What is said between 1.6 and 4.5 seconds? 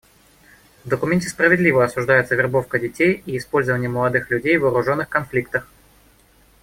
осуждается вербовка детей и использование молодых